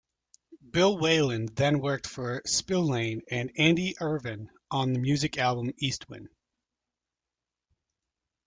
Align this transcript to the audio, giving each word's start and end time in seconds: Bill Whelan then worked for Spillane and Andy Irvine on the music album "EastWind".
Bill 0.67 0.97
Whelan 0.97 1.45
then 1.53 1.77
worked 1.77 2.07
for 2.07 2.41
Spillane 2.47 3.21
and 3.29 3.51
Andy 3.55 3.93
Irvine 4.01 4.49
on 4.71 4.93
the 4.93 4.99
music 4.99 5.37
album 5.37 5.69
"EastWind". 5.79 6.25